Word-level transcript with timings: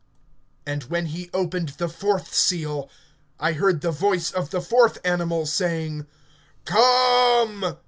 (7)And 0.65 0.89
when 0.89 1.05
he 1.05 1.29
opened 1.31 1.75
the 1.77 1.87
fourth 1.87 2.33
seal, 2.33 2.89
I 3.39 3.53
heard 3.53 3.81
the 3.81 3.91
voice 3.91 4.31
of 4.31 4.49
the 4.49 4.59
fourth 4.59 4.97
animal 5.05 5.45
saying: 5.45 6.07
Come! 6.65 7.77